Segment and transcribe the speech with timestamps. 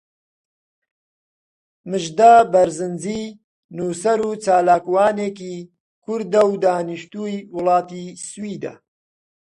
[1.89, 3.23] مژدە بەرزنجی
[3.75, 5.55] نووسەر و چالاکوانێکی
[6.03, 8.73] کوردە و دانیشتووی وڵاتی سویدە.